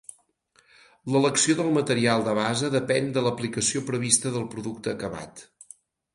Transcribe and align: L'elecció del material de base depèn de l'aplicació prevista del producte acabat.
L'elecció 1.15 1.55
del 1.59 1.69
material 1.75 2.25
de 2.29 2.33
base 2.39 2.71
depèn 2.77 3.13
de 3.19 3.25
l'aplicació 3.27 3.83
prevista 3.93 4.35
del 4.39 4.49
producte 4.57 4.97
acabat. 4.97 5.47